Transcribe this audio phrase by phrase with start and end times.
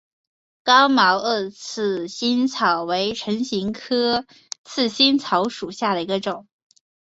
[0.63, 4.25] 刚毛萼刺蕊草为唇形科
[4.63, 6.47] 刺蕊草属下的一个种。